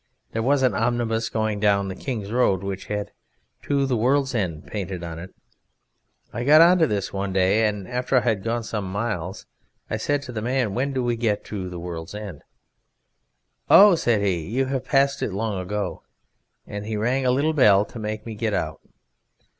There 0.31 0.41
was 0.41 0.63
an 0.63 0.73
omnibus 0.73 1.29
going 1.29 1.59
down 1.59 1.87
the 1.87 1.95
King's 1.95 2.31
Road 2.31 2.63
which 2.63 2.85
had 2.87 3.11
'To 3.61 3.85
the 3.85 3.95
World's 3.95 4.33
End' 4.33 4.65
painted 4.65 5.03
on 5.03 5.19
it. 5.19 5.31
I 6.33 6.43
got 6.43 6.59
into 6.71 6.87
this 6.87 7.13
one 7.13 7.31
day, 7.33 7.67
and 7.67 7.87
after 7.87 8.15
I 8.17 8.21
had 8.21 8.43
gone 8.43 8.63
some 8.63 8.91
miles 8.91 9.45
I 9.91 9.97
said 9.97 10.23
to 10.23 10.31
the 10.31 10.41
man, 10.41 10.73
'When 10.73 10.91
do 10.91 11.03
we 11.03 11.15
get 11.15 11.45
to 11.45 11.69
the 11.69 11.77
World's 11.77 12.15
End?' 12.15 12.41
'Oh,' 13.69 13.93
said 13.93 14.21
he, 14.23 14.43
'you 14.49 14.65
have 14.65 14.85
passed 14.85 15.21
it 15.21 15.33
long 15.33 15.59
ago,' 15.61 16.01
and 16.65 16.87
he 16.87 16.97
rang 16.97 17.23
a 17.23 17.29
little 17.31 17.53
bell 17.53 17.85
to 17.85 17.99
make 17.99 18.25
me 18.25 18.33
get 18.33 18.55
out. 18.55 18.81